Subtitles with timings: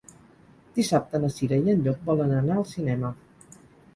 [0.77, 3.15] Dissabte na Cira i en Llop volen anar al cinema.